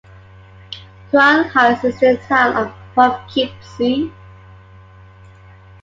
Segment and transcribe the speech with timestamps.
[1.11, 4.11] Crown Heights is in the town of Poughkeepsie.